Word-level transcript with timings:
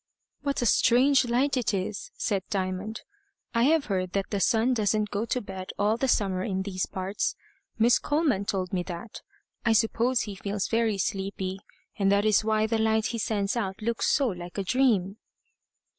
"What 0.41 0.63
a 0.63 0.65
strange 0.65 1.25
light 1.25 1.55
it 1.57 1.75
is!" 1.75 2.09
said 2.15 2.41
Diamond. 2.49 3.01
"I 3.53 3.65
have 3.65 3.85
heard 3.85 4.13
that 4.13 4.31
the 4.31 4.39
sun 4.39 4.73
doesn't 4.73 5.11
go 5.11 5.25
to 5.25 5.41
bed 5.41 5.69
all 5.77 5.95
the 5.95 6.07
summer 6.07 6.41
in 6.41 6.63
these 6.63 6.87
parts. 6.87 7.35
Miss 7.77 7.99
Coleman 7.99 8.45
told 8.45 8.73
me 8.73 8.81
that. 8.81 9.21
I 9.63 9.73
suppose 9.73 10.21
he 10.21 10.33
feels 10.33 10.67
very 10.69 10.97
sleepy, 10.97 11.59
and 11.99 12.11
that 12.11 12.25
is 12.25 12.43
why 12.43 12.65
the 12.65 12.79
light 12.79 13.05
he 13.13 13.19
sends 13.19 13.55
out 13.55 13.79
looks 13.79 14.07
so 14.07 14.27
like 14.29 14.57
a 14.57 14.63
dream." 14.63 15.17